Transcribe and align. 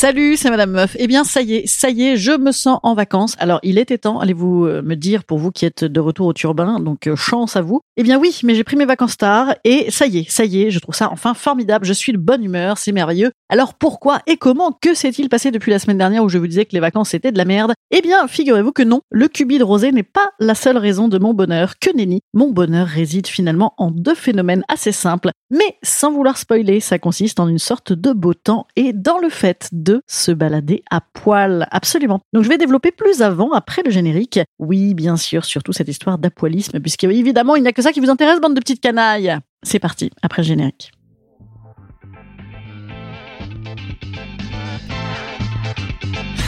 Salut, 0.00 0.38
c'est 0.38 0.48
Madame 0.48 0.70
Meuf. 0.70 0.96
Eh 0.98 1.06
bien, 1.06 1.24
ça 1.24 1.42
y 1.42 1.56
est, 1.56 1.66
ça 1.66 1.90
y 1.90 2.04
est, 2.06 2.16
je 2.16 2.32
me 2.32 2.52
sens 2.52 2.80
en 2.82 2.94
vacances. 2.94 3.36
Alors, 3.38 3.60
il 3.62 3.76
était 3.76 3.98
temps, 3.98 4.18
allez-vous 4.18 4.64
euh, 4.64 4.80
me 4.80 4.96
dire, 4.96 5.24
pour 5.24 5.36
vous 5.36 5.50
qui 5.50 5.66
êtes 5.66 5.84
de 5.84 6.00
retour 6.00 6.26
au 6.26 6.32
turbin, 6.32 6.80
donc 6.80 7.06
euh, 7.06 7.16
chance 7.16 7.54
à 7.54 7.60
vous. 7.60 7.82
Eh 7.98 8.02
bien 8.02 8.18
oui, 8.18 8.40
mais 8.42 8.54
j'ai 8.54 8.64
pris 8.64 8.76
mes 8.76 8.86
vacances 8.86 9.18
tard 9.18 9.54
et 9.62 9.90
ça 9.90 10.06
y 10.06 10.20
est, 10.20 10.30
ça 10.30 10.46
y 10.46 10.62
est, 10.62 10.70
je 10.70 10.78
trouve 10.78 10.94
ça 10.94 11.10
enfin 11.12 11.34
formidable. 11.34 11.84
Je 11.84 11.92
suis 11.92 12.12
de 12.12 12.16
bonne 12.16 12.42
humeur, 12.42 12.78
c'est 12.78 12.92
merveilleux. 12.92 13.30
Alors 13.50 13.74
pourquoi 13.74 14.22
et 14.26 14.38
comment 14.38 14.72
que 14.72 14.94
s'est-il 14.94 15.28
passé 15.28 15.50
depuis 15.50 15.70
la 15.70 15.78
semaine 15.78 15.98
dernière 15.98 16.24
où 16.24 16.30
je 16.30 16.38
vous 16.38 16.46
disais 16.46 16.64
que 16.64 16.72
les 16.72 16.80
vacances 16.80 17.12
étaient 17.12 17.30
de 17.30 17.36
la 17.36 17.44
merde? 17.44 17.74
Eh 17.90 18.00
bien, 18.00 18.26
figurez-vous 18.26 18.72
que 18.72 18.84
non, 18.84 19.02
le 19.10 19.28
cubide 19.28 19.62
rosé 19.62 19.92
n'est 19.92 20.02
pas 20.02 20.30
la 20.38 20.54
seule 20.54 20.78
raison 20.78 21.08
de 21.08 21.18
mon 21.18 21.34
bonheur. 21.34 21.74
Que 21.78 21.94
nenni, 21.94 22.20
mon 22.32 22.50
bonheur 22.50 22.86
réside 22.86 23.26
finalement 23.26 23.74
en 23.76 23.90
deux 23.90 24.14
phénomènes 24.14 24.64
assez 24.68 24.92
simples, 24.92 25.32
mais 25.50 25.76
sans 25.82 26.10
vouloir 26.10 26.38
spoiler, 26.38 26.80
ça 26.80 26.98
consiste 26.98 27.38
en 27.38 27.48
une 27.48 27.58
sorte 27.58 27.92
de 27.92 28.12
beau 28.12 28.32
temps 28.32 28.66
et 28.76 28.94
dans 28.94 29.18
le 29.18 29.28
fait 29.28 29.68
de 29.72 29.89
se 30.06 30.32
balader 30.32 30.82
à 30.90 31.00
poil. 31.00 31.66
Absolument. 31.70 32.20
Donc 32.32 32.44
je 32.44 32.48
vais 32.48 32.58
développer 32.58 32.90
plus 32.92 33.22
avant, 33.22 33.52
après 33.52 33.82
le 33.84 33.90
générique. 33.90 34.40
Oui, 34.58 34.94
bien 34.94 35.16
sûr, 35.16 35.44
surtout 35.44 35.72
cette 35.72 35.88
histoire 35.88 36.18
d'apoilisme, 36.18 36.80
puisque 36.80 37.04
évidemment, 37.04 37.56
il 37.56 37.62
n'y 37.62 37.68
a 37.68 37.72
que 37.72 37.82
ça 37.82 37.92
qui 37.92 38.00
vous 38.00 38.10
intéresse, 38.10 38.40
bande 38.40 38.54
de 38.54 38.60
petites 38.60 38.80
canailles. 38.80 39.38
C'est 39.62 39.78
parti, 39.78 40.10
après 40.22 40.42
le 40.42 40.48
générique. 40.48 40.90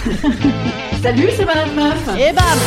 Salut, 1.03 1.29
c'est 1.37 1.45
Madame 1.45 1.75
Meuf. 1.75 2.09
Et 2.19 2.33
bam 2.33 2.59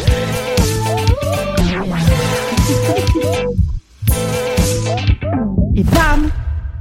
Et 5.76 5.84
bam 5.84 6.28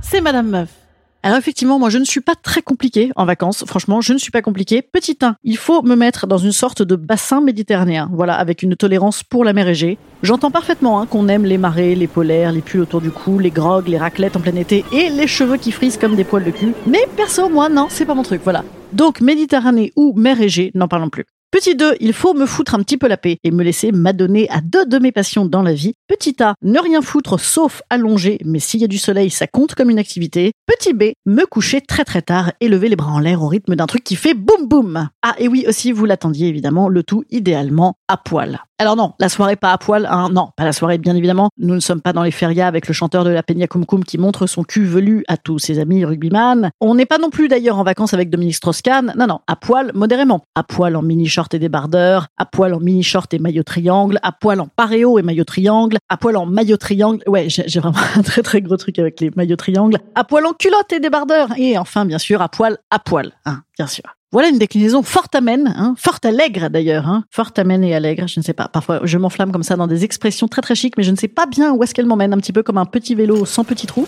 C'est 0.01 0.21
Madame 0.21 0.49
Meuf. 0.49 0.78
Alors 1.21 1.37
effectivement, 1.37 1.79
moi 1.79 1.89
je 1.89 1.97
ne 1.97 2.05
suis 2.05 2.21
pas 2.21 2.35
très 2.35 2.61
compliquée 2.61 3.11
en 3.17 3.25
vacances. 3.25 3.65
Franchement, 3.67 3.99
je 3.99 4.13
ne 4.13 4.17
suis 4.17 4.31
pas 4.31 4.41
compliquée. 4.41 4.81
Petit 4.81 5.17
1, 5.21 5.35
il 5.43 5.57
faut 5.57 5.81
me 5.81 5.95
mettre 5.95 6.27
dans 6.27 6.37
une 6.37 6.53
sorte 6.53 6.81
de 6.81 6.95
bassin 6.95 7.41
méditerranéen, 7.41 8.09
voilà, 8.13 8.35
avec 8.35 8.63
une 8.63 8.77
tolérance 8.77 9.23
pour 9.23 9.43
la 9.43 9.51
mer 9.51 9.67
Égée. 9.67 9.97
J'entends 10.23 10.49
parfaitement 10.49 11.01
hein, 11.01 11.07
qu'on 11.07 11.27
aime 11.27 11.43
les 11.43 11.57
marées, 11.57 11.93
les 11.95 12.07
polaires, 12.07 12.53
les 12.53 12.61
pulls 12.61 12.81
autour 12.81 13.01
du 13.01 13.11
cou, 13.11 13.37
les 13.37 13.51
grogues, 13.51 13.89
les 13.89 13.97
raclettes 13.97 14.37
en 14.37 14.39
plein 14.39 14.55
été 14.55 14.85
et 14.93 15.09
les 15.09 15.27
cheveux 15.27 15.57
qui 15.57 15.73
frisent 15.73 15.97
comme 15.97 16.15
des 16.15 16.23
poils 16.23 16.45
de 16.45 16.51
cul. 16.51 16.73
Mais 16.87 17.05
perso, 17.17 17.49
moi 17.49 17.67
non, 17.67 17.87
c'est 17.89 18.05
pas 18.05 18.15
mon 18.15 18.23
truc, 18.23 18.39
voilà. 18.45 18.63
Donc 18.93 19.19
Méditerranée 19.19 19.91
ou 19.97 20.13
mer 20.15 20.39
Égée, 20.39 20.71
n'en 20.73 20.87
parlons 20.87 21.09
plus. 21.09 21.25
Petit 21.51 21.75
2, 21.75 21.95
il 21.99 22.13
faut 22.13 22.35
me 22.35 22.45
foutre 22.45 22.75
un 22.75 22.83
petit 22.83 22.97
peu 22.97 23.07
la 23.07 23.17
paix 23.17 23.39
et 23.43 23.49
me 23.49 23.63
laisser 23.63 23.91
m'adonner 23.91 24.47
à 24.51 24.61
deux 24.61 24.85
de 24.85 24.99
mes 24.99 25.11
passions 25.11 25.47
dans 25.47 25.63
la 25.63 25.73
vie. 25.73 25.95
Petit 26.07 26.35
A, 26.43 26.53
ne 26.61 26.79
rien 26.79 27.01
foutre 27.01 27.39
sauf 27.39 27.81
allonger, 27.89 28.37
mais 28.45 28.59
s'il 28.59 28.81
y 28.81 28.83
a 28.83 28.87
du 28.87 28.99
soleil, 28.99 29.31
ça 29.31 29.47
compte 29.47 29.73
comme 29.73 29.89
une 29.89 29.97
activité. 29.97 30.51
Petit 30.67 30.93
B, 30.93 31.13
me 31.25 31.45
coucher 31.45 31.81
très 31.81 32.05
très 32.05 32.21
tard 32.21 32.51
et 32.59 32.67
lever 32.67 32.87
les 32.87 32.95
bras 32.95 33.11
en 33.11 33.19
l'air 33.19 33.41
au 33.41 33.47
rythme 33.47 33.75
d'un 33.75 33.87
truc 33.87 34.03
qui 34.03 34.15
fait 34.15 34.35
boum 34.35 34.67
boum. 34.67 35.09
Ah 35.23 35.33
et 35.39 35.47
oui 35.47 35.65
aussi, 35.67 35.91
vous 35.91 36.05
l'attendiez 36.05 36.47
évidemment, 36.47 36.87
le 36.87 37.01
tout 37.01 37.23
idéalement 37.31 37.95
à 38.07 38.17
poil. 38.17 38.61
Alors 38.81 38.95
non, 38.95 39.11
la 39.19 39.27
soirée 39.27 39.57
pas 39.57 39.73
à 39.73 39.77
poil, 39.77 40.07
hein, 40.09 40.29
non, 40.31 40.51
pas 40.55 40.63
la 40.63 40.71
soirée 40.71 40.97
bien 40.97 41.13
évidemment. 41.13 41.49
Nous 41.57 41.75
ne 41.75 41.81
sommes 41.81 41.99
pas 41.99 42.13
dans 42.13 42.23
les 42.23 42.31
férias 42.31 42.65
avec 42.65 42.87
le 42.87 42.93
chanteur 42.93 43.25
de 43.25 43.29
la 43.29 43.43
Peña 43.43 43.67
Cum 43.67 43.85
qui 44.05 44.17
montre 44.17 44.47
son 44.47 44.63
cul 44.63 44.85
velu 44.85 45.25
à 45.27 45.35
tous 45.35 45.59
ses 45.59 45.79
amis 45.79 46.05
rugbyman. 46.05 46.71
On 46.79 46.95
n'est 46.95 47.05
pas 47.05 47.17
non 47.17 47.29
plus 47.29 47.49
d'ailleurs 47.49 47.77
en 47.77 47.83
vacances 47.83 48.13
avec 48.13 48.29
Dominique 48.29 48.55
Strauss-Kahn. 48.55 49.13
Non, 49.17 49.27
non, 49.27 49.39
à 49.47 49.57
poil 49.57 49.91
modérément. 49.93 50.45
À 50.55 50.63
poil 50.63 50.95
en 50.95 51.01
mini 51.01 51.27
short 51.27 51.53
et 51.53 51.59
débardeur, 51.59 52.27
à 52.37 52.45
poil 52.45 52.73
en 52.73 52.79
mini 52.79 53.03
short 53.03 53.33
et 53.33 53.39
maillot 53.39 53.63
triangle, 53.63 54.17
à 54.23 54.31
poil 54.31 54.61
en 54.61 54.67
paréo 54.67 55.19
et 55.19 55.23
maillot 55.23 55.43
triangle, 55.43 55.97
à 56.07 56.15
poil 56.15 56.37
en 56.37 56.45
maillot 56.45 56.77
triangle. 56.77 57.21
Ouais, 57.27 57.49
j'ai 57.49 57.79
vraiment 57.81 57.97
un 58.15 58.21
très 58.21 58.43
très 58.43 58.61
gros 58.61 58.77
truc 58.77 58.97
avec 58.97 59.19
les 59.19 59.29
maillots 59.35 59.57
triangles. 59.57 59.97
À 60.15 60.23
poil 60.23 60.45
en 60.45 60.53
culotte 60.53 60.93
et 60.93 61.01
débardeur. 61.01 61.49
Et 61.57 61.77
enfin, 61.77 62.05
bien 62.05 62.17
sûr, 62.17 62.41
à 62.41 62.47
poil, 62.47 62.77
à 62.91 62.99
poil, 62.99 63.33
hein, 63.43 63.63
bien 63.77 63.87
sûr. 63.87 64.03
Voilà 64.31 64.49
une 64.49 64.59
déclinaison 64.59 65.01
forte 65.01 65.33
amène, 65.33 65.73
hein, 65.75 65.95
forte 65.97 66.23
allègre 66.23 66.69
d'ailleurs, 66.69 67.07
hein, 67.07 67.23
forte 67.31 67.57
amène 67.57 67.83
et 67.83 67.95
allègre, 67.95 68.27
je 68.27 68.39
ne 68.39 68.43
sais 68.43 68.53
pas. 68.53 68.67
Parfois, 68.67 68.99
je 69.03 69.17
m'enflamme 69.17 69.51
comme 69.51 69.63
ça 69.63 69.75
dans 69.75 69.87
des 69.87 70.03
expressions 70.03 70.47
très 70.47 70.61
très 70.61 70.75
chic, 70.75 70.95
mais 70.97 71.03
je 71.03 71.09
ne 71.09 71.15
sais 71.15 71.27
pas 71.27 71.47
bien 71.47 71.73
où 71.73 71.81
est-ce 71.81 71.95
qu'elle 71.95 72.05
m'emmène, 72.05 72.31
un 72.31 72.37
petit 72.37 72.53
peu 72.53 72.61
comme 72.61 72.77
un 72.77 72.85
petit 72.85 73.15
vélo 73.15 73.45
sans 73.45 73.63
petit 73.63 73.87
trou. 73.87 74.05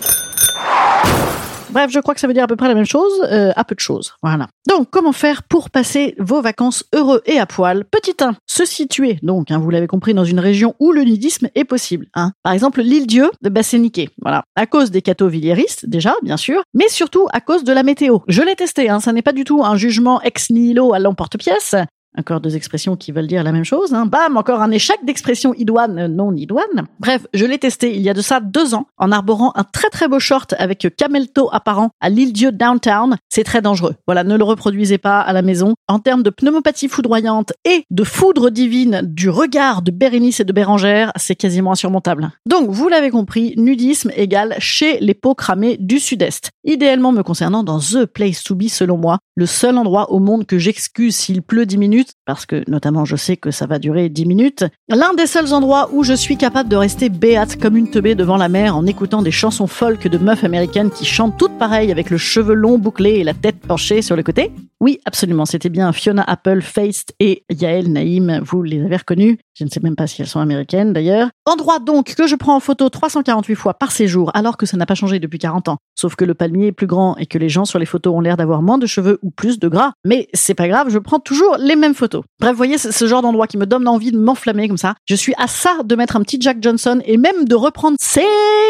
Bref, 1.72 1.90
je 1.90 2.00
crois 2.00 2.12
que 2.12 2.20
ça 2.20 2.26
veut 2.26 2.34
dire 2.34 2.44
à 2.44 2.46
peu 2.46 2.56
près 2.56 2.68
la 2.68 2.74
même 2.74 2.84
chose, 2.84 3.12
euh, 3.30 3.50
à 3.56 3.64
peu 3.64 3.74
de 3.74 3.80
choses. 3.80 4.14
Voilà. 4.22 4.48
Donc, 4.68 4.88
comment 4.90 5.12
faire 5.12 5.42
pour 5.42 5.70
passer 5.70 6.14
vos 6.18 6.42
vacances 6.42 6.84
heureux 6.94 7.22
et 7.24 7.38
à 7.38 7.46
poil? 7.46 7.84
Petit 7.84 8.14
1, 8.20 8.34
se 8.46 8.66
situer, 8.66 9.18
donc, 9.22 9.50
hein, 9.50 9.58
vous 9.58 9.70
l'avez 9.70 9.86
compris, 9.86 10.12
dans 10.12 10.24
une 10.24 10.38
région 10.38 10.74
où 10.80 10.92
le 10.92 11.02
nudisme 11.02 11.48
est 11.54 11.64
possible. 11.64 12.08
Hein. 12.14 12.32
Par 12.42 12.52
exemple, 12.52 12.82
l'île 12.82 13.06
Dieu 13.06 13.30
de 13.40 13.48
Basseniquet. 13.48 14.10
Voilà. 14.20 14.42
À 14.54 14.66
cause 14.66 14.90
des 14.90 15.00
cathos 15.00 15.28
villéristes, 15.28 15.86
déjà, 15.86 16.14
bien 16.22 16.36
sûr, 16.36 16.62
mais 16.74 16.88
surtout 16.88 17.26
à 17.32 17.40
cause 17.40 17.64
de 17.64 17.72
la 17.72 17.82
météo. 17.82 18.18
Je 18.28 18.42
l'ai 18.42 18.54
testé, 18.54 18.90
hein, 18.90 19.00
ça 19.00 19.12
n'est 19.12 19.22
pas 19.22 19.32
du 19.32 19.44
tout 19.44 19.64
un 19.64 19.76
jugement 19.76 20.20
ex 20.20 20.50
nihilo 20.50 20.92
à 20.92 20.98
l'emporte-pièce. 20.98 21.74
Encore 22.18 22.40
deux 22.40 22.56
expressions 22.56 22.96
qui 22.96 23.10
veulent 23.10 23.26
dire 23.26 23.42
la 23.42 23.52
même 23.52 23.64
chose. 23.64 23.94
Hein. 23.94 24.06
Bam, 24.06 24.36
encore 24.36 24.60
un 24.60 24.70
échec 24.70 24.98
d'expression 25.04 25.54
idoine, 25.54 25.98
euh, 25.98 26.08
non 26.08 26.34
idoine. 26.34 26.86
Bref, 27.00 27.26
je 27.32 27.46
l'ai 27.46 27.58
testé 27.58 27.94
il 27.94 28.02
y 28.02 28.10
a 28.10 28.14
de 28.14 28.20
ça 28.20 28.40
deux 28.40 28.74
ans 28.74 28.86
en 28.98 29.12
arborant 29.12 29.52
un 29.54 29.64
très 29.64 29.88
très 29.88 30.08
beau 30.08 30.18
short 30.18 30.54
avec 30.58 30.86
camelto 30.96 31.48
apparent 31.52 31.90
à 32.00 32.10
l'île 32.10 32.32
Dieu 32.32 32.52
downtown. 32.52 33.16
C'est 33.28 33.44
très 33.44 33.62
dangereux. 33.62 33.94
Voilà, 34.06 34.24
ne 34.24 34.36
le 34.36 34.44
reproduisez 34.44 34.98
pas 34.98 35.20
à 35.20 35.32
la 35.32 35.42
maison. 35.42 35.74
En 35.88 35.98
termes 35.98 36.22
de 36.22 36.30
pneumopathie 36.30 36.88
foudroyante 36.88 37.52
et 37.64 37.84
de 37.90 38.04
foudre 38.04 38.50
divine 38.50 39.00
du 39.04 39.30
regard 39.30 39.82
de 39.82 39.90
Bérénice 39.90 40.40
et 40.40 40.44
de 40.44 40.52
Bérangère, 40.52 41.12
c'est 41.16 41.34
quasiment 41.34 41.72
insurmontable. 41.72 42.30
Donc, 42.46 42.70
vous 42.70 42.88
l'avez 42.88 43.10
compris, 43.10 43.54
nudisme 43.56 44.10
égale 44.16 44.54
chez 44.58 44.98
les 45.00 45.14
peaux 45.14 45.34
cramées 45.34 45.76
du 45.78 45.98
sud-est. 45.98 46.50
Idéalement 46.64 47.12
me 47.12 47.22
concernant 47.22 47.62
dans 47.62 47.78
The 47.78 48.04
Place 48.04 48.42
to 48.44 48.54
Be 48.54 48.68
selon 48.68 48.98
moi, 48.98 49.18
le 49.34 49.46
seul 49.46 49.78
endroit 49.78 50.12
au 50.12 50.18
monde 50.18 50.46
que 50.46 50.58
j'excuse 50.58 51.16
s'il 51.16 51.42
pleut 51.42 51.66
10 51.66 51.78
minutes, 51.78 52.01
parce 52.24 52.46
que 52.46 52.68
notamment 52.68 53.04
je 53.04 53.16
sais 53.16 53.36
que 53.36 53.50
ça 53.50 53.66
va 53.66 53.78
durer 53.78 54.08
10 54.08 54.26
minutes, 54.26 54.64
l'un 54.88 55.14
des 55.14 55.26
seuls 55.26 55.52
endroits 55.52 55.90
où 55.92 56.04
je 56.04 56.12
suis 56.12 56.36
capable 56.36 56.68
de 56.68 56.76
rester 56.76 57.08
béate 57.08 57.60
comme 57.60 57.76
une 57.76 57.90
teubée 57.90 58.14
devant 58.14 58.36
la 58.36 58.48
mer 58.48 58.76
en 58.76 58.86
écoutant 58.86 59.22
des 59.22 59.30
chansons 59.30 59.66
folk 59.66 60.06
de 60.06 60.18
meufs 60.18 60.44
américaines 60.44 60.90
qui 60.90 61.04
chantent 61.04 61.38
toutes 61.38 61.58
pareilles 61.58 61.92
avec 61.92 62.10
le 62.10 62.18
cheveu 62.18 62.54
long 62.54 62.78
bouclé 62.78 63.12
et 63.12 63.24
la 63.24 63.34
tête 63.34 63.60
penchée 63.60 64.02
sur 64.02 64.16
le 64.16 64.22
côté. 64.22 64.52
Oui, 64.80 64.98
absolument, 65.04 65.46
c'était 65.46 65.68
bien 65.68 65.92
Fiona 65.92 66.24
Apple, 66.26 66.60
Feist 66.60 67.14
et 67.20 67.44
Yael 67.50 67.92
Naïm, 67.92 68.40
vous 68.44 68.62
les 68.62 68.84
avez 68.84 68.96
reconnus. 68.96 69.38
Je 69.54 69.64
ne 69.64 69.68
sais 69.68 69.80
même 69.80 69.96
pas 69.96 70.06
si 70.06 70.22
elles 70.22 70.28
sont 70.28 70.40
américaines 70.40 70.92
d'ailleurs. 70.92 71.28
Endroit 71.44 71.78
donc 71.78 72.14
que 72.14 72.26
je 72.26 72.34
prends 72.34 72.56
en 72.56 72.60
photo 72.60 72.88
348 72.88 73.54
fois 73.54 73.74
par 73.74 73.92
séjour 73.92 74.30
alors 74.34 74.56
que 74.56 74.66
ça 74.66 74.76
n'a 74.76 74.86
pas 74.86 74.94
changé 74.94 75.20
depuis 75.20 75.38
40 75.38 75.68
ans. 75.68 75.76
Sauf 75.94 76.16
que 76.16 76.24
le 76.24 76.34
palmier 76.34 76.68
est 76.68 76.72
plus 76.72 76.86
grand 76.86 77.16
et 77.16 77.26
que 77.26 77.38
les 77.38 77.48
gens 77.48 77.64
sur 77.64 77.78
les 77.78 77.86
photos 77.86 78.14
ont 78.14 78.20
l'air 78.20 78.36
d'avoir 78.36 78.62
moins 78.62 78.78
de 78.78 78.86
cheveux 78.86 79.18
ou 79.22 79.30
plus 79.30 79.58
de 79.58 79.68
gras. 79.68 79.92
Mais 80.04 80.28
c'est 80.34 80.54
pas 80.54 80.68
grave, 80.68 80.88
je 80.88 80.98
prends 80.98 81.20
toujours 81.20 81.56
les 81.58 81.76
mêmes 81.76 81.91
photos. 81.94 82.22
Bref, 82.40 82.52
vous 82.52 82.56
voyez, 82.56 82.78
c'est 82.78 82.92
ce 82.92 83.06
genre 83.06 83.22
d'endroit 83.22 83.46
qui 83.46 83.58
me 83.58 83.66
donne 83.66 83.86
envie 83.88 84.12
de 84.12 84.18
m'enflammer 84.18 84.68
comme 84.68 84.76
ça. 84.78 84.94
Je 85.06 85.14
suis 85.14 85.34
à 85.38 85.46
ça 85.46 85.78
de 85.84 85.94
mettre 85.94 86.16
un 86.16 86.22
petit 86.22 86.38
Jack 86.40 86.58
Johnson 86.60 87.00
et 87.04 87.16
même 87.16 87.44
de 87.44 87.54
reprendre 87.54 87.96
Say 88.00 88.24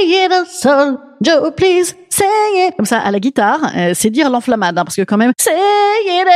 it 0.07 0.33
a 0.33 0.45
soul, 0.45 0.99
Joe 1.21 1.55
please, 1.55 1.95
it, 2.21 2.77
comme 2.77 2.87
ça 2.87 2.99
à 2.99 3.11
la 3.11 3.21
guitare, 3.21 3.61
euh, 3.77 3.93
c'est 3.95 4.11
dire 4.11 4.31
l'enflammade, 4.31 4.79
hein, 4.79 4.85
parce 4.85 4.97
que 4.97 5.03
quand 5.03 5.17
même, 5.17 5.33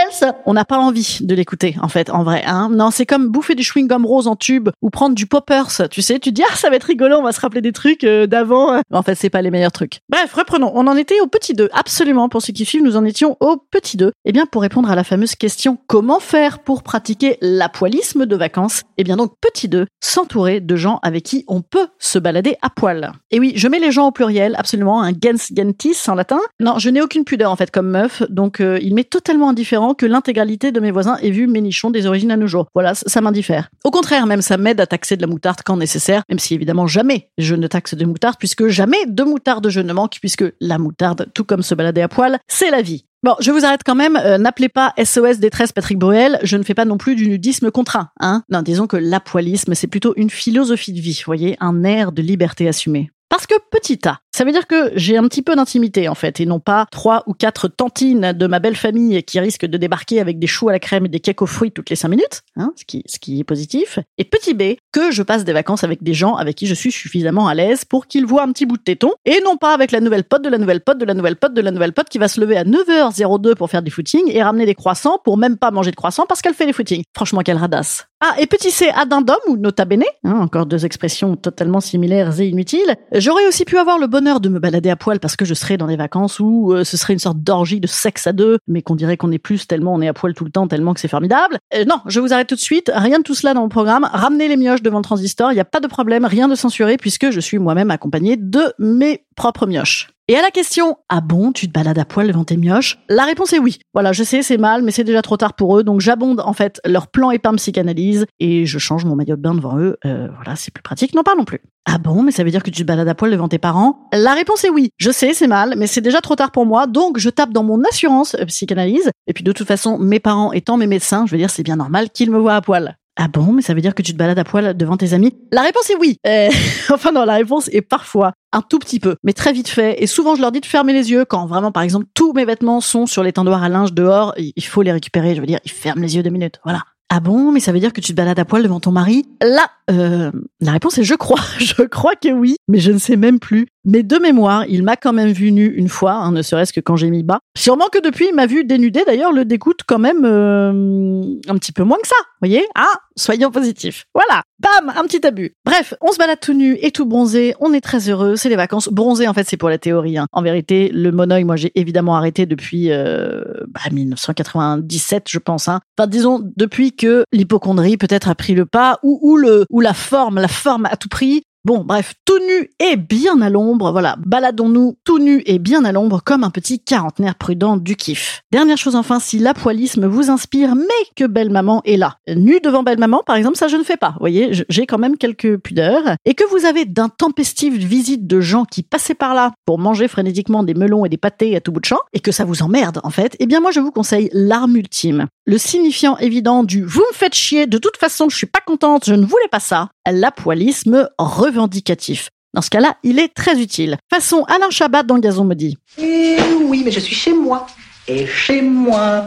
Elsa. 0.07 0.37
On 0.47 0.55
n'a 0.55 0.65
pas 0.65 0.79
envie 0.79 1.19
de 1.21 1.35
l'écouter, 1.35 1.77
en 1.83 1.89
fait, 1.89 2.11
en 2.11 2.23
vrai. 2.25 2.43
Hein. 2.47 2.71
Non, 2.73 2.91
c'est 2.91 3.07
comme 3.07 3.29
bouffer 3.29 3.55
du 3.55 3.63
chewing-gum 3.63 4.05
rose 4.05 4.27
en 4.27 4.37
tube 4.37 4.69
ou 4.83 4.91
prendre 4.91 5.15
du 5.15 5.27
poppers, 5.27 5.89
tu 5.91 6.03
sais, 6.03 6.19
tu 6.19 6.33
dis, 6.33 6.43
ah, 6.49 6.55
ça 6.55 6.71
va 6.71 6.77
être 6.77 6.85
rigolo, 6.85 7.17
on 7.17 7.23
va 7.23 7.33
se 7.33 7.41
rappeler 7.41 7.61
des 7.61 7.73
trucs 7.73 8.05
euh, 8.05 8.27
d'avant. 8.27 8.81
En 8.93 9.03
fait, 9.03 9.15
c'est 9.15 9.31
pas 9.31 9.43
les 9.43 9.51
meilleurs 9.51 9.73
trucs. 9.73 10.01
Bref, 10.09 10.33
reprenons. 10.33 10.73
On 10.75 10.87
en 10.87 10.97
était 10.97 11.21
au 11.21 11.27
petit 11.27 11.55
2. 11.55 11.69
Absolument, 11.73 12.29
pour 12.29 12.43
ceux 12.43 12.53
qui 12.53 12.65
suivent, 12.65 12.83
nous 12.83 12.97
en 12.97 13.05
étions 13.05 13.37
au 13.41 13.57
petit 13.57 13.97
2. 13.97 14.13
Eh 14.25 14.33
bien, 14.33 14.47
pour 14.47 14.63
répondre 14.63 14.91
à 14.91 14.95
la 14.95 15.05
fameuse 15.05 15.35
question, 15.35 15.79
comment 15.87 16.21
faire 16.21 16.61
pour 16.61 16.83
pratiquer 16.83 17.39
l'apoilisme 17.41 18.27
de 18.27 18.37
vacances? 18.37 18.83
Eh 18.99 19.05
bien 19.05 19.17
donc, 19.17 19.35
petit 19.41 19.69
2, 19.69 19.87
s'entourer 20.01 20.61
de 20.61 20.77
gens 20.77 20.99
avec 21.03 21.25
qui 21.25 21.45
on 21.49 21.63
peut 21.63 21.89
se 21.99 22.19
balader 22.19 22.57
à 22.63 22.71
poil. 22.71 23.13
Et 23.31 23.41
oui, 23.41 23.53
je 23.57 23.69
mets 23.69 23.79
les 23.79 23.93
gens 23.93 24.09
au 24.09 24.13
pluriel, 24.13 24.55
absolument, 24.59 25.03
un 25.03 25.13
gens 25.13 25.66
en 26.09 26.15
latin. 26.15 26.41
Non, 26.61 26.79
je 26.79 26.91
n'ai 26.91 27.01
aucune 27.01 27.25
pudeur 27.25 27.51
en 27.51 27.57
fait 27.57 27.71
comme 27.71 27.89
meuf, 27.89 28.23
donc 28.29 28.61
euh, 28.61 28.79
il 28.83 28.95
m'est 28.95 29.09
totalement 29.09 29.49
indifférent 29.49 29.95
que 29.95 30.07
l'intégralité 30.07 30.73
de 30.73 30.81
mes 30.81 30.91
voisins 30.91 31.17
ait 31.19 31.31
vu 31.31 31.47
mes 31.47 31.61
nichons 31.61 31.91
des 31.91 32.07
origines 32.07 32.31
à 32.31 32.37
nos 32.37 32.47
jours. 32.47 32.67
Voilà, 32.75 32.95
ça 32.95 33.21
m'indiffère. 33.21 33.71
Au 33.85 33.91
contraire, 33.91 34.27
même 34.27 34.43
ça 34.43 34.57
m'aide 34.57 34.81
à 34.81 34.87
taxer 34.87 35.17
de 35.17 35.23
la 35.23 35.29
moutarde 35.29 35.61
quand 35.65 35.77
nécessaire, 35.77 36.23
même 36.29 36.39
si 36.39 36.55
évidemment 36.55 36.87
jamais 36.87 37.31
je 37.39 37.55
ne 37.55 37.67
taxe 37.67 37.95
de 37.95 38.05
moutarde, 38.05 38.37
puisque 38.39 38.67
jamais 38.69 39.07
de 39.07 39.23
moutarde 39.23 39.69
je 39.69 39.81
ne 39.81 39.93
manque, 39.93 40.19
puisque 40.21 40.45
la 40.61 40.79
moutarde, 40.79 41.29
tout 41.35 41.45
comme 41.45 41.63
se 41.63 41.75
balader 41.75 42.03
à 42.03 42.09
poil, 42.09 42.39
c'est 42.49 42.71
la 42.71 42.83
vie. 42.83 43.05
Bon, 43.23 43.35
je 43.41 43.51
vous 43.51 43.65
arrête 43.65 43.81
quand 43.85 43.95
même. 43.95 44.17
Euh, 44.17 44.39
N'appelez 44.39 44.69
pas 44.69 44.95
SOS 45.03 45.39
détresse 45.39 45.73
Patrick 45.73 45.99
Bruel. 45.99 46.39
Je 46.45 46.57
ne 46.57 46.63
fais 46.63 46.75
pas 46.75 46.85
non 46.85 46.97
plus 46.97 47.17
du 47.17 47.29
nudisme 47.29 47.73
contraint. 47.73 48.11
Hein 48.21 48.45
non, 48.51 48.63
disons 48.63 48.87
que 48.87 48.97
l'apoilisme, 48.97 49.75
c'est 49.75 49.89
plutôt 49.89 50.15
une 50.17 50.31
philosophie 50.31 50.93
de 50.93 51.01
vie, 51.01 51.21
voyez, 51.27 51.57
un 51.59 51.83
air 51.83 52.13
de 52.13 52.23
liberté 52.23 52.69
assumée. 52.69 53.11
Parce 53.29 53.47
que 53.47 53.55
petit 53.71 53.99
A, 54.07 54.21
ça 54.37 54.45
veut 54.45 54.53
dire 54.53 54.67
que 54.67 54.93
j'ai 54.95 55.17
un 55.17 55.25
petit 55.25 55.43
peu 55.43 55.57
d'intimité 55.57 56.09
en 56.09 56.15
fait, 56.15 56.41
et 56.41 56.47
non 56.47 56.61
pas 56.61 56.87
trois 56.91 57.25
ou 57.27 57.35
quatre 57.35 57.69
tantines 57.69 58.33
de 58.33 58.47
ma 58.47 58.61
belle 58.61 58.77
famille 58.77 59.23
qui 59.25 59.41
risquent 59.41 59.67
de 59.67 59.77
débarquer 59.79 60.21
avec 60.21 60.39
des 60.39 60.47
choux 60.47 60.69
à 60.69 60.73
la 60.73 60.79
crème 60.79 61.07
et 61.07 61.09
des 61.09 61.21
cakes 61.21 61.45
fruits 61.45 61.73
toutes 61.73 61.91
les 61.91 61.97
cinq 61.97 62.09
minutes, 62.09 62.43
hein, 62.57 62.73
ce, 62.77 62.85
qui, 62.85 63.03
ce 63.07 63.19
qui 63.19 63.41
est 63.41 63.45
positif. 63.45 63.99
Et 64.19 64.25
petit 64.25 64.55
B, 64.55 64.77
que 64.93 65.11
je 65.11 65.23
passe 65.23 65.45
des 65.45 65.53
vacances 65.53 65.83
avec 65.85 66.03
des 66.03 66.15
gens 66.15 66.35
avec 66.35 66.55
qui 66.57 66.67
je 66.67 66.75
suis 66.75 66.93
suffisamment 66.93 67.49
à 67.49 67.55
l'aise 67.55 67.85
pour 67.85 68.07
qu'ils 68.07 68.27
voient 68.27 68.45
un 68.45 68.53
petit 68.53 68.67
bout 68.67 68.77
de 68.77 68.83
téton, 68.83 69.13
et 69.25 69.41
non 69.45 69.57
pas 69.57 69.75
avec 69.75 69.91
la 69.91 70.01
nouvelle 70.01 70.25
pote 70.25 70.43
de 70.43 70.49
la 70.49 70.59
nouvelle 70.59 70.81
pote 70.81 70.99
de 70.99 71.05
la 71.05 71.15
nouvelle 71.15 71.37
pote 71.37 71.55
de 71.55 71.61
la 71.61 71.71
nouvelle 71.73 71.93
pote 71.93 72.09
qui 72.09 72.19
va 72.19 72.29
se 72.29 72.41
lever 72.41 72.57
à 72.57 72.65
9h02 72.65 73.55
pour 73.55 73.71
faire 73.71 73.83
du 73.83 73.91
footing 73.91 74.31
et 74.31 74.43
ramener 74.43 74.67
des 74.67 74.75
croissants 74.75 75.19
pour 75.25 75.37
même 75.37 75.57
pas 75.57 75.71
manger 75.71 75.91
de 75.91 75.97
croissants 75.97 76.27
parce 76.27 76.43
qu'elle 76.43 76.55
fait 76.55 76.67
les 76.67 76.73
footings. 76.73 77.03
Franchement, 77.15 77.41
quelle 77.41 77.59
radasse. 77.59 78.07
Ah, 78.23 78.35
et 78.39 78.47
petit 78.47 78.71
C, 78.71 78.89
addendum 78.95 79.37
ou 79.47 79.59
nota 79.59 79.85
bene, 79.85 80.05
hein, 80.25 80.39
encore 80.41 80.65
deux 80.65 80.87
expressions 80.87 81.37
totalement 81.37 81.81
similaires 81.81 82.41
et 82.41 82.49
inutiles. 82.49 82.97
J'aurais 83.13 83.47
aussi 83.47 83.67
pu 83.67 83.77
avoir 83.77 83.99
le 83.99 84.07
bonheur 84.07 84.41
de 84.41 84.49
me 84.49 84.59
balader 84.59 84.89
à 84.89 84.97
poil 84.97 85.21
parce 85.21 85.37
que 85.37 85.45
je 85.45 85.53
serais 85.53 85.77
dans 85.77 85.87
des 85.87 85.97
vacances 85.97 86.41
où 86.41 86.73
euh, 86.73 86.83
ce 86.83 86.97
serait 86.97 87.13
une 87.13 87.19
sorte 87.19 87.41
d'orgie 87.41 87.79
de 87.79 87.87
sexe 87.87 88.27
à 88.27 88.33
deux, 88.33 88.57
mais 88.69 88.81
qu'on 88.81 88.97
dirait 88.97 89.19
qu'on 89.19 89.31
est 89.33 89.39
plus 89.39 89.67
tellement 89.67 89.93
on 89.93 90.01
est 90.01 90.09
à 90.09 90.15
poil 90.15 90.33
tout 90.33 90.45
le 90.45 90.51
temps, 90.51 90.67
tellement 90.67 90.95
que 90.95 91.01
c'est 91.01 91.09
formidable. 91.09 91.59
Euh, 91.75 91.85
non, 91.85 92.01
je 92.07 92.21
vous 92.21 92.33
arrête 92.33 92.49
tout 92.49 92.55
de 92.55 92.61
suite. 92.61 92.91
Rien 92.95 93.19
de 93.19 93.23
tout 93.23 93.35
cela 93.35 93.53
dans 93.53 93.65
le 93.65 93.69
programme. 93.69 94.09
Ramenez 94.11 94.49
les 94.49 94.57
mioches 94.57 94.83
devant 94.83 94.99
le 94.99 95.05
transistor, 95.05 95.53
il 95.53 95.57
n'y 95.57 95.61
a 95.61 95.67
pas 95.67 95.81
de 95.81 95.87
problème, 95.87 96.25
rien 96.25 96.49
de 96.49 96.55
censuré 96.55 96.97
puisque 96.97 97.31
je 97.31 97.41
suis 97.41 97.59
moi-même 97.59 97.91
accompagné 97.91 98.39
de 98.39 98.73
mes 98.79 99.27
propres 99.37 99.67
mioches. 99.67 100.09
Et 100.29 100.35
à 100.37 100.43
la 100.43 100.51
question 100.51 100.97
Ah 101.09 101.21
bon, 101.21 101.53
tu 101.53 101.69
te 101.69 101.73
balades 101.73 102.01
à 102.01 102.05
poil 102.05 102.27
devant 102.27 102.43
tes 102.43 102.57
mioches? 102.57 102.99
La 103.09 103.25
réponse 103.25 103.53
est 103.53 103.61
oui. 103.61 103.79
Voilà, 103.95 104.11
je 104.11 104.25
sais, 104.25 104.43
c'est 104.43 104.57
mal, 104.57 104.83
mais 104.83 104.91
c'est 104.91 105.05
déjà 105.05 105.23
trop 105.23 105.37
tard 105.37 105.55
pour 105.55 105.79
eux, 105.79 105.85
donc 105.85 106.01
j'abonde 106.01 106.41
en 106.41 106.53
fait 106.53 106.81
leur 106.85 107.07
plan 107.07 107.31
épargne 107.31 107.59
psychanalyse 107.59 108.27
et 108.41 108.67
je 108.67 108.79
change 108.81 109.05
mon 109.05 109.15
maillot 109.15 109.37
de 109.37 109.41
bain 109.41 109.55
devant 109.55 109.79
eux. 109.79 109.97
Euh, 110.05 110.27
voilà, 110.35 110.57
c'est 110.57 110.75
plus 110.75 110.83
pratique, 110.83 111.15
non 111.15 111.23
pas 111.23 111.37
non 111.37 111.45
plus. 111.45 111.61
Ah 111.85 111.99
bon, 111.99 112.25
mais 112.25 112.33
ça 112.33 112.43
veut 112.43 112.51
dire 112.51 112.65
que 112.65 112.71
tu 112.71 112.83
te 112.83 112.87
balades 112.89 113.07
à 113.07 113.15
poil 113.15 113.31
devant 113.31 113.47
tes 113.47 113.59
parents? 113.59 114.09
La 114.13 114.35
réponse 114.35 114.65
est 114.65 114.69
oui. 114.69 114.91
Je 114.97 115.13
sais, 115.13 115.33
c'est 115.33 115.47
mal, 115.47 115.75
mais 115.77 115.87
c'est 115.87 116.01
déjà 116.01 116.21
trop 116.21 116.35
tard 116.35 116.51
pour 116.51 116.67
moi, 116.67 116.89
donc 116.89 117.19
je 117.19 117.31
tape 117.31 117.53
dans 117.53 117.63
mon 117.63 117.85
assurance 117.85 118.35
euh, 118.35 118.47
psychanalyse. 118.47 119.13
Et 119.29 119.33
puis 119.33 119.45
de 119.45 119.53
toute 119.53 119.69
façon, 119.69 119.97
mes 119.97 120.19
parents 120.19 120.53
étant 120.53 120.77
mes 120.77 120.89
médecins, 120.89 121.25
je 121.27 121.31
veux 121.31 121.39
dire, 121.39 121.51
c'est 121.51 121.63
bien 121.63 121.77
normal 121.77 122.11
qu'ils 122.11 122.33
me 122.33 122.39
voient 122.39 122.57
à 122.57 122.63
poil. 122.63 122.97
Ah 123.19 123.29
bon, 123.29 123.53
mais 123.53 123.63
ça 123.63 123.73
veut 123.73 123.81
dire 123.81 123.95
que 123.95 124.03
tu 124.03 124.13
te 124.13 124.19
balades 124.19 124.39
à 124.39 124.45
poil 124.45 124.77
devant 124.77 124.99
tes 124.99 125.15
amis? 125.15 125.35
La 125.51 125.63
réponse 125.63 125.89
est 125.89 125.97
oui. 125.97 126.19
Euh, 126.27 126.51
enfin 126.93 127.13
non, 127.13 127.25
la 127.25 127.35
réponse 127.35 127.69
est 127.73 127.81
parfois 127.81 128.33
un 128.53 128.61
tout 128.61 128.79
petit 128.79 129.01
peu, 129.01 129.17
mais 129.25 129.33
très 129.33 129.53
vite 129.53 129.69
fait. 129.69 130.03
Et 130.03 130.07
souvent, 130.07 130.35
je 130.35 130.43
leur 130.43 130.53
dis 130.53 130.61
de 130.61 130.67
fermer 130.67 130.93
les 130.93 131.11
yeux 131.11 131.25
quand 131.25 131.47
vraiment, 131.47 131.73
par 131.73 131.83
exemple, 131.83 132.07
tous 132.15 132.35
mes 132.35 132.45
vêtements 132.45 132.81
sont 132.81 133.07
sur 133.07 133.23
l'étendoir 133.23 133.63
à 133.63 133.69
linge 133.69 133.95
dehors. 133.95 134.35
Il 134.37 134.65
faut 134.65 134.83
les 134.83 134.93
récupérer. 134.93 135.35
Je 135.35 135.41
veux 135.41 135.47
dire, 135.47 135.61
ils 135.65 135.71
ferment 135.71 136.03
les 136.03 136.17
yeux 136.17 136.23
deux 136.23 136.31
minutes. 136.31 136.61
Voilà. 136.65 136.83
Ah 137.09 137.21
bon, 137.21 137.53
mais 137.53 137.61
ça 137.61 137.71
veut 137.71 137.79
dire 137.79 137.93
que 137.93 138.01
tu 138.01 138.13
te 138.13 138.17
balades 138.17 138.39
à 138.39 138.45
poil 138.45 138.63
devant 138.63 138.81
ton 138.81 138.91
mari? 138.91 139.27
Là, 139.41 139.71
euh, 139.91 140.33
la 140.61 140.73
réponse 140.73 140.99
est 140.99 141.05
je 141.05 141.15
crois. 141.15 141.41
Je 141.59 141.83
crois 141.85 142.15
que 142.17 142.33
oui, 142.33 142.57
mais 142.69 142.81
je 142.81 142.91
ne 142.91 142.99
sais 142.99 143.17
même 143.17 143.39
plus. 143.39 143.69
Mais 143.87 144.03
de 144.03 144.19
mémoire, 144.19 144.65
il 144.69 144.83
m'a 144.83 144.97
quand 144.97 145.13
même 145.13 145.31
vu 145.31 145.53
nu 145.53 145.67
une 145.67 145.89
fois, 145.89 146.15
hein, 146.15 146.33
ne 146.33 146.43
serait-ce 146.43 146.73
que 146.73 146.81
quand 146.81 146.97
j'ai 146.97 147.09
mis 147.09 147.23
bas. 147.23 147.39
Sûrement 147.57 147.87
que 147.87 148.03
depuis, 148.03 148.27
il 148.29 148.35
m'a 148.35 148.47
vu 148.47 148.65
dénudé. 148.65 149.05
D'ailleurs, 149.07 149.33
le 149.33 149.45
dégoûte 149.45 149.81
quand 149.87 150.01
même 150.01 150.25
euh, 150.25 151.23
un 151.49 151.55
petit 151.57 151.71
peu 151.71 151.85
moins 151.85 151.99
que 152.03 152.09
ça. 152.09 152.17
Voyez? 152.41 152.67
Ah, 152.75 152.95
soyons 153.17 153.53
positifs. 153.53 154.07
Voilà. 154.13 154.43
Bam, 154.59 154.93
un 154.97 155.05
petit 155.05 155.25
abus. 155.25 155.55
Bref, 155.65 155.95
on 156.01 156.11
se 156.11 156.19
balade 156.19 156.41
tout 156.41 156.53
nu 156.53 156.77
et 156.81 156.91
tout 156.91 157.07
bronzé. 157.07 157.55
On 157.61 157.73
est 157.73 157.81
très 157.81 158.11
heureux. 158.11 158.35
C'est 158.35 158.49
les 158.49 158.57
vacances. 158.57 158.89
Bronzé, 158.89 159.29
en 159.29 159.35
fait, 159.35 159.45
c'est 159.49 159.57
pour 159.57 159.69
la 159.69 159.79
théorie. 159.79 160.19
Hein. 160.19 160.27
En 160.33 160.43
vérité, 160.43 160.91
le 160.93 161.13
monoeil, 161.13 161.45
moi, 161.45 161.55
j'ai 161.55 161.71
évidemment 161.77 162.17
arrêté 162.17 162.45
depuis 162.45 162.91
euh, 162.91 163.45
bah, 163.69 163.81
1997, 163.93 165.27
je 165.29 165.39
pense. 165.39 165.69
Hein. 165.69 165.81
Enfin, 165.97 166.09
disons 166.09 166.41
depuis 166.57 166.97
que 166.97 167.23
l'hypochondrie 167.33 167.97
peut-être 167.97 168.29
a 168.29 168.35
pris 168.35 168.55
le 168.55 168.67
pas 168.67 168.99
ou, 169.05 169.21
ou 169.23 169.37
le 169.37 169.65
ou 169.71 169.81
la 169.81 169.95
forme, 169.95 170.41
la 170.41 170.49
forme 170.49 170.87
à 170.87 170.97
tout 170.97 171.09
prix. 171.09 171.45
Bon, 171.67 171.83
bref, 171.85 172.15
tout 172.25 172.39
nu 172.47 172.71
et 172.79 172.95
bien 172.95 173.41
à 173.41 173.51
l'ombre, 173.51 173.91
voilà, 173.91 174.15
baladons-nous 174.25 174.99
tout 175.03 175.19
nu 175.19 175.43
et 175.47 175.59
bien 175.59 175.85
à 175.85 175.91
l'ombre 175.91 176.23
comme 176.25 176.45
un 176.45 176.51
petit 176.51 176.79
quarantenaire 176.79 177.35
prudent 177.35 177.77
du 177.77 177.97
kiff. 177.97 178.43
Dernière 178.53 178.79
chose 178.79 178.95
enfin, 178.95 179.19
si 179.19 179.41
l'apoilisme 179.41 180.07
vous 180.07 180.31
inspire, 180.31 180.77
mais 180.77 180.85
que 181.17 181.25
belle 181.25 181.51
maman 181.51 181.83
est 181.85 181.97
là. 181.97 182.19
Nu 182.29 182.61
devant 182.61 182.85
belle 182.85 183.01
maman, 183.01 183.25
par 183.27 183.35
exemple, 183.35 183.57
ça 183.57 183.67
je 183.67 183.77
ne 183.77 183.83
fais 183.83 183.97
pas, 183.97 184.11
vous 184.11 184.21
voyez, 184.21 184.51
j'ai 184.69 184.87
quand 184.87 184.99
même 184.99 185.17
quelques 185.17 185.57
pudeurs. 185.57 186.15
Et 186.25 186.35
que 186.35 186.49
vous 186.51 186.67
avez 186.67 186.85
d'intempestives 186.85 187.85
visites 187.85 188.29
de 188.29 188.41
gens 188.41 188.65
qui 188.65 188.85
passaient 188.85 189.15
par 189.15 189.35
là 189.35 189.51
pour 189.65 189.81
manger 189.81 190.07
frénétiquement 190.07 190.63
des 190.63 190.75
melons 190.75 191.05
et 191.05 191.09
des 191.09 191.17
pâtés 191.17 191.57
à 191.57 191.61
tout 191.61 191.73
bout 191.73 191.81
de 191.81 191.85
champ, 191.85 191.99
et 192.13 192.21
que 192.21 192.31
ça 192.31 192.45
vous 192.45 192.63
emmerde 192.63 193.01
en 193.03 193.11
fait, 193.11 193.35
eh 193.41 193.47
bien 193.47 193.59
moi 193.59 193.73
je 193.73 193.81
vous 193.81 193.91
conseille 193.91 194.31
l'arme 194.33 194.77
ultime. 194.77 195.27
Le 195.47 195.59
signifiant 195.59 196.17
évident 196.19 196.63
du 196.63 196.85
vous 196.85 197.05
me 197.11 197.15
faites 197.15 197.35
chier, 197.35 197.67
de 197.67 197.79
toute 197.79 197.97
façon 197.97 198.29
je 198.29 198.37
suis 198.37 198.47
pas 198.47 198.63
contente, 198.65 199.07
je 199.07 199.15
ne 199.15 199.27
voulais 199.27 199.49
pas 199.51 199.59
ça. 199.59 199.89
L'apoilisme 200.11 201.09
revendicatif. 201.19 202.31
Dans 202.55 202.63
ce 202.63 202.71
cas-là, 202.71 202.97
il 203.03 203.19
est 203.19 203.35
très 203.35 203.59
utile. 203.61 203.99
Façon 204.09 204.45
Alain 204.45 204.71
Chabat 204.71 205.03
dans 205.03 205.19
Gazon 205.19 205.45
me 205.45 205.55
dit. 205.55 205.77
Eh 205.99 206.37
oui, 206.63 206.83
mais 206.85 206.93
je 206.93 207.01
suis 207.01 207.15
chez 207.15 207.35
moi. 207.35 207.67
Et 208.07 208.27
chez 208.27 208.63
moi, 208.63 209.25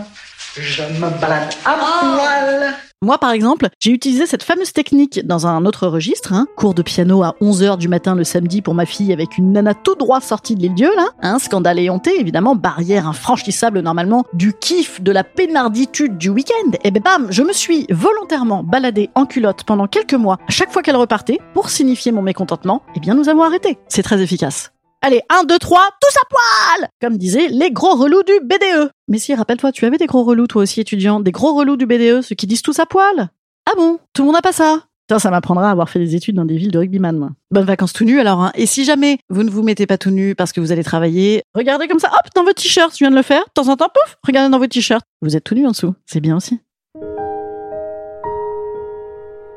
je 0.57 0.83
me 0.83 1.09
balade 1.19 1.53
à 1.65 1.73
poil. 1.73 2.75
Moi, 3.01 3.17
par 3.17 3.31
exemple, 3.31 3.69
j'ai 3.79 3.91
utilisé 3.91 4.25
cette 4.25 4.43
fameuse 4.43 4.73
technique 4.73 5.25
dans 5.25 5.47
un 5.47 5.65
autre 5.65 5.87
registre, 5.87 6.33
hein, 6.33 6.47
cours 6.57 6.73
de 6.73 6.81
piano 6.81 7.23
à 7.23 7.33
11h 7.39 7.77
du 7.77 7.87
matin 7.87 8.13
le 8.13 8.25
samedi 8.25 8.61
pour 8.61 8.73
ma 8.73 8.85
fille 8.85 9.13
avec 9.13 9.37
une 9.37 9.53
nana 9.53 9.73
tout 9.73 9.95
droit 9.95 10.19
sortie 10.19 10.53
de 10.57 10.61
l'île 10.63 10.73
Dieu, 10.73 10.91
là. 10.97 11.07
Hein, 11.21 11.39
scandale 11.39 11.79
et 11.79 11.89
honté, 11.89 12.19
évidemment, 12.19 12.57
barrière 12.57 13.07
infranchissable 13.07 13.79
normalement 13.79 14.25
du 14.33 14.51
kiff, 14.51 15.01
de 15.01 15.13
la 15.13 15.23
pénarditude 15.23 16.17
du 16.17 16.27
week-end. 16.27 16.71
Et 16.83 16.91
ben 16.91 17.01
bam, 17.01 17.27
je 17.29 17.41
me 17.41 17.53
suis 17.53 17.87
volontairement 17.89 18.63
baladée 18.63 19.09
en 19.15 19.25
culotte 19.25 19.63
pendant 19.63 19.87
quelques 19.87 20.13
mois, 20.13 20.37
à 20.49 20.51
chaque 20.51 20.73
fois 20.73 20.81
qu'elle 20.81 20.97
repartait, 20.97 21.39
pour 21.53 21.69
signifier 21.69 22.11
mon 22.11 22.21
mécontentement. 22.21 22.81
Eh 22.97 22.99
bien, 22.99 23.15
nous 23.15 23.29
avons 23.29 23.43
arrêté. 23.43 23.77
C'est 23.87 24.03
très 24.03 24.21
efficace. 24.21 24.73
Allez, 25.01 25.21
1, 25.29 25.45
2, 25.45 25.57
3, 25.57 25.79
tous 26.01 26.17
à 26.17 26.25
poil 26.29 26.89
Comme 27.01 27.17
disaient 27.17 27.47
les 27.47 27.71
gros 27.71 27.95
relous 27.95 28.21
du 28.23 28.33
BDE. 28.43 28.91
Mais 29.07 29.17
si, 29.17 29.33
rappelle-toi, 29.33 29.71
tu 29.71 29.85
avais 29.85 29.97
des 29.97 30.07
gros 30.07 30.25
relous 30.25 30.47
toi 30.47 30.63
aussi 30.63 30.81
étudiant, 30.81 31.21
des 31.21 31.31
gros 31.31 31.53
relous 31.53 31.77
du 31.77 31.85
BDE, 31.85 32.21
ceux 32.21 32.35
qui 32.35 32.47
disent 32.47 32.61
tous 32.61 32.79
à 32.79 32.85
poil. 32.85 33.29
Ah 33.65 33.75
bon? 33.77 33.99
Tout 34.13 34.23
le 34.23 34.25
monde 34.25 34.35
n'a 34.35 34.41
pas 34.41 34.51
ça 34.51 34.83
Putain, 35.07 35.19
ça 35.19 35.31
m'apprendra 35.31 35.69
à 35.69 35.71
avoir 35.71 35.89
fait 35.89 35.99
des 35.99 36.15
études 36.15 36.35
dans 36.35 36.43
des 36.43 36.57
villes 36.57 36.71
de 36.71 36.79
rugbyman, 36.79 37.17
moi. 37.17 37.29
Bonnes 37.49 37.65
vacances 37.65 37.93
tout 37.93 38.03
nu, 38.03 38.19
alors. 38.19 38.41
Hein. 38.41 38.51
Et 38.55 38.65
si 38.65 38.83
jamais 38.83 39.19
vous 39.29 39.43
ne 39.43 39.49
vous 39.49 39.63
mettez 39.63 39.87
pas 39.87 39.97
tout 39.97 40.11
nu 40.11 40.35
parce 40.35 40.51
que 40.51 40.59
vous 40.59 40.73
allez 40.73 40.83
travailler, 40.83 41.43
regardez 41.55 41.87
comme 41.87 41.99
ça, 41.99 42.09
hop, 42.09 42.29
dans 42.35 42.43
votre 42.43 42.61
t-shirt, 42.61 42.93
tu 42.93 43.05
viens 43.05 43.11
de 43.11 43.15
le 43.15 43.21
faire. 43.21 43.43
De 43.45 43.51
temps 43.53 43.69
en 43.69 43.77
temps, 43.77 43.87
pouf, 43.87 44.17
regardez 44.27 44.51
dans 44.51 44.59
votre 44.59 44.73
t-shirt. 44.73 45.03
Vous 45.21 45.35
êtes 45.37 45.45
tout 45.45 45.55
nu 45.55 45.65
en 45.65 45.71
dessous. 45.71 45.95
C'est 46.05 46.19
bien 46.19 46.35
aussi. 46.35 46.59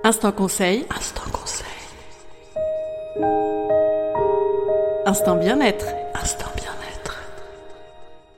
Instant 0.04 0.32
conseil. 0.32 0.84
Instant 0.96 1.31
Instant 5.12 5.36
bien-être. 5.36 5.84
Instant 6.14 6.46
bien-être. 6.56 7.18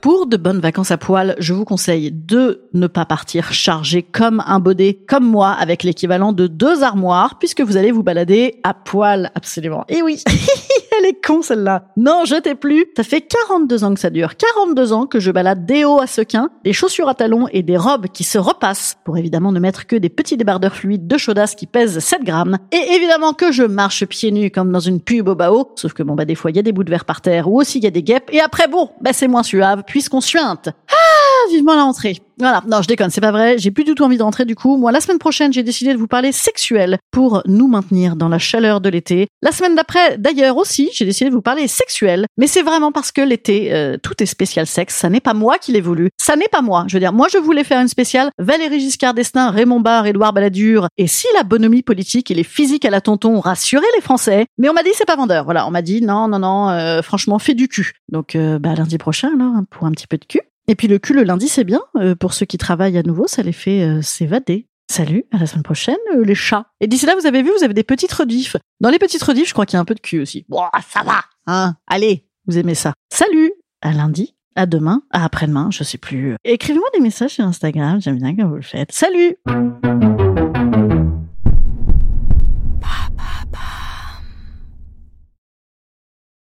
Pour 0.00 0.26
de 0.26 0.36
bonnes 0.36 0.58
vacances 0.58 0.90
à 0.90 0.98
poil, 0.98 1.36
je 1.38 1.52
vous 1.52 1.64
conseille 1.64 2.10
de 2.10 2.62
ne 2.74 2.88
pas 2.88 3.04
partir 3.04 3.52
chargé 3.52 4.02
comme 4.02 4.42
un 4.44 4.58
baudet, 4.58 4.98
comme 5.06 5.24
moi, 5.24 5.50
avec 5.50 5.84
l'équivalent 5.84 6.32
de 6.32 6.48
deux 6.48 6.82
armoires, 6.82 7.38
puisque 7.38 7.60
vous 7.60 7.76
allez 7.76 7.92
vous 7.92 8.02
balader 8.02 8.58
à 8.64 8.74
poil, 8.74 9.30
absolument. 9.36 9.84
Et 9.88 10.02
oui, 10.02 10.24
Elle 11.04 11.14
con 11.20 11.42
celle-là. 11.42 11.84
Non, 11.98 12.22
je 12.24 12.36
t'ai 12.36 12.54
plus. 12.54 12.86
Ça 12.96 13.02
fait 13.02 13.20
42 13.20 13.84
ans 13.84 13.92
que 13.92 14.00
ça 14.00 14.08
dure. 14.08 14.36
42 14.36 14.92
ans 14.94 15.06
que 15.06 15.20
je 15.20 15.30
balade 15.30 15.66
des 15.66 15.84
hauts 15.84 16.00
à 16.00 16.06
sequins, 16.06 16.48
des 16.64 16.72
chaussures 16.72 17.10
à 17.10 17.14
talons 17.14 17.46
et 17.52 17.62
des 17.62 17.76
robes 17.76 18.06
qui 18.06 18.24
se 18.24 18.38
repassent 18.38 18.96
pour 19.04 19.18
évidemment 19.18 19.52
ne 19.52 19.60
mettre 19.60 19.86
que 19.86 19.96
des 19.96 20.08
petits 20.08 20.38
débardeurs 20.38 20.74
fluides 20.74 21.06
de 21.06 21.18
chaudasse 21.18 21.54
qui 21.54 21.66
pèsent 21.66 21.98
7 21.98 22.24
grammes. 22.24 22.56
Et 22.72 22.94
évidemment 22.94 23.34
que 23.34 23.52
je 23.52 23.64
marche 23.64 24.06
pieds 24.06 24.32
nus 24.32 24.50
comme 24.50 24.72
dans 24.72 24.80
une 24.80 25.00
pub 25.00 25.28
au 25.28 25.34
bao. 25.34 25.72
Sauf 25.76 25.92
que 25.92 26.02
bon 26.02 26.14
bah 26.14 26.24
des 26.24 26.34
fois 26.34 26.50
il 26.50 26.56
y 26.56 26.60
a 26.60 26.62
des 26.62 26.72
bouts 26.72 26.84
de 26.84 26.90
verre 26.90 27.04
par 27.04 27.20
terre 27.20 27.50
ou 27.50 27.60
aussi 27.60 27.78
il 27.78 27.84
y 27.84 27.88
a 27.88 27.90
des 27.90 28.02
guêpes. 28.02 28.30
Et 28.32 28.40
après 28.40 28.66
bon, 28.66 28.88
bah 29.02 29.12
c'est 29.12 29.28
moins 29.28 29.42
suave 29.42 29.82
puisqu'on 29.86 30.22
suinte. 30.22 30.70
Ah, 30.88 31.03
vivement 31.50 31.74
la 31.74 31.84
rentrée. 31.84 32.20
Voilà, 32.38 32.62
non, 32.66 32.82
je 32.82 32.88
déconne, 32.88 33.10
c'est 33.10 33.20
pas 33.20 33.30
vrai. 33.30 33.58
J'ai 33.58 33.70
plus 33.70 33.84
du 33.84 33.94
tout 33.94 34.02
envie 34.02 34.18
de 34.18 34.22
rentrer 34.22 34.44
du 34.44 34.56
coup. 34.56 34.76
Moi, 34.76 34.90
la 34.90 35.00
semaine 35.00 35.18
prochaine, 35.18 35.52
j'ai 35.52 35.62
décidé 35.62 35.92
de 35.92 35.98
vous 35.98 36.08
parler 36.08 36.32
sexuel 36.32 36.98
pour 37.12 37.42
nous 37.46 37.68
maintenir 37.68 38.16
dans 38.16 38.28
la 38.28 38.38
chaleur 38.38 38.80
de 38.80 38.88
l'été. 38.88 39.28
La 39.40 39.52
semaine 39.52 39.76
d'après, 39.76 40.18
d'ailleurs 40.18 40.56
aussi, 40.56 40.90
j'ai 40.92 41.04
décidé 41.04 41.30
de 41.30 41.34
vous 41.34 41.42
parler 41.42 41.68
sexuel. 41.68 42.26
Mais 42.36 42.48
c'est 42.48 42.62
vraiment 42.62 42.90
parce 42.90 43.12
que 43.12 43.20
l'été, 43.20 43.72
euh, 43.72 43.96
tout 44.02 44.20
est 44.20 44.26
spécial 44.26 44.66
sexe. 44.66 44.96
Ça 44.96 45.08
n'est 45.10 45.20
pas 45.20 45.34
moi 45.34 45.58
qui 45.58 45.72
l'ai 45.72 45.80
voulu. 45.80 46.10
Ça 46.20 46.34
n'est 46.34 46.48
pas 46.48 46.62
moi. 46.62 46.84
Je 46.88 46.94
veux 46.94 47.00
dire, 47.00 47.12
moi, 47.12 47.28
je 47.32 47.38
voulais 47.38 47.64
faire 47.64 47.80
une 47.80 47.88
spéciale 47.88 48.30
Valérie 48.38 48.80
Giscard 48.80 49.14
d'Estaing, 49.14 49.50
Raymond 49.50 49.80
Barre, 49.80 50.06
Édouard 50.06 50.32
Balladur. 50.32 50.88
Et 50.96 51.06
si 51.06 51.26
la 51.34 51.44
bonhomie 51.44 51.82
politique 51.82 52.30
et 52.30 52.34
les 52.34 52.44
physiques 52.44 52.84
à 52.84 52.90
la 52.90 53.00
tonton 53.00 53.38
rassuraient 53.38 53.82
les 53.94 54.02
Français, 54.02 54.46
mais 54.58 54.68
on 54.68 54.72
m'a 54.72 54.82
dit 54.82 54.90
c'est 54.94 55.06
pas 55.06 55.16
vendeur. 55.16 55.44
Voilà, 55.44 55.66
on 55.68 55.70
m'a 55.70 55.82
dit 55.82 56.02
non, 56.02 56.26
non, 56.26 56.40
non, 56.40 56.70
euh, 56.70 57.02
franchement, 57.02 57.38
fais 57.38 57.54
du 57.54 57.68
cul. 57.68 57.92
Donc, 58.10 58.34
euh, 58.34 58.58
bah, 58.58 58.74
lundi 58.74 58.98
prochain, 58.98 59.30
alors, 59.34 59.54
hein, 59.54 59.64
pour 59.70 59.86
un 59.86 59.92
petit 59.92 60.06
peu 60.06 60.18
de 60.18 60.24
cul. 60.24 60.40
Et 60.66 60.74
puis 60.74 60.88
le 60.88 60.98
cul 60.98 61.14
le 61.14 61.24
lundi, 61.24 61.48
c'est 61.48 61.64
bien. 61.64 61.80
Euh, 61.96 62.14
pour 62.14 62.34
ceux 62.34 62.46
qui 62.46 62.58
travaillent 62.58 62.98
à 62.98 63.02
nouveau, 63.02 63.26
ça 63.26 63.42
les 63.42 63.52
fait 63.52 63.82
euh, 63.82 64.02
s'évader. 64.02 64.66
Salut, 64.90 65.24
à 65.32 65.38
la 65.38 65.46
semaine 65.46 65.62
prochaine, 65.62 65.96
euh, 66.14 66.24
les 66.24 66.34
chats. 66.34 66.66
Et 66.80 66.86
d'ici 66.86 67.06
là, 67.06 67.14
vous 67.18 67.26
avez 67.26 67.42
vu, 67.42 67.50
vous 67.56 67.64
avez 67.64 67.74
des 67.74 67.84
petites 67.84 68.12
rediffs. 68.12 68.56
Dans 68.80 68.90
les 68.90 68.98
petites 68.98 69.22
rediffs, 69.22 69.48
je 69.48 69.52
crois 69.52 69.66
qu'il 69.66 69.76
y 69.76 69.78
a 69.78 69.80
un 69.80 69.84
peu 69.86 69.94
de 69.94 70.00
cul 70.00 70.20
aussi. 70.20 70.44
Bon, 70.48 70.62
ça 70.88 71.02
va, 71.02 71.22
hein. 71.46 71.74
Allez, 71.86 72.26
vous 72.46 72.58
aimez 72.58 72.74
ça. 72.74 72.92
Salut, 73.12 73.52
à 73.80 73.92
lundi, 73.92 74.34
à 74.56 74.66
demain, 74.66 75.02
à 75.10 75.24
après-demain, 75.24 75.70
je 75.70 75.84
sais 75.84 75.98
plus. 75.98 76.36
Écrivez-moi 76.44 76.88
des 76.94 77.00
messages 77.00 77.32
sur 77.32 77.44
Instagram, 77.44 78.00
j'aime 78.00 78.18
bien 78.18 78.36
quand 78.36 78.46
vous 78.46 78.56
le 78.56 78.62
faites. 78.62 78.92
Salut 78.92 79.36